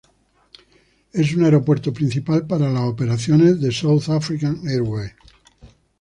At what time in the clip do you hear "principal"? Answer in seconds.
1.93-2.47